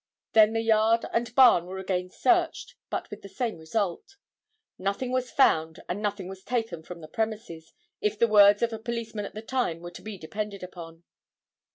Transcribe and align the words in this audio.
Then 0.33 0.53
the 0.53 0.63
yard 0.63 1.05
and 1.13 1.35
barn 1.35 1.67
were 1.67 1.77
again 1.77 2.09
searched 2.09 2.73
but 2.89 3.11
with 3.11 3.21
the 3.21 3.29
same 3.29 3.59
result. 3.59 4.15
Nothing 4.79 5.11
was 5.11 5.29
found 5.29 5.79
and 5.87 6.01
nothing 6.01 6.27
was 6.27 6.43
taken 6.43 6.81
from 6.81 7.01
the 7.01 7.07
premises, 7.07 7.71
if 8.01 8.17
the 8.17 8.27
words 8.27 8.63
of 8.63 8.73
a 8.73 8.79
policeman 8.79 9.25
at 9.25 9.35
the 9.35 9.43
time 9.43 9.79
were 9.79 9.91
to 9.91 10.01
be 10.01 10.17
depended 10.17 10.63
upon. 10.63 11.03